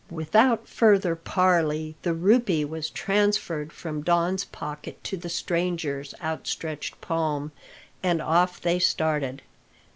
[0.09, 7.51] Without further parley the rupee was transferred from Don's pocket to the stranger's outstretched palm,
[8.01, 9.43] and off they started.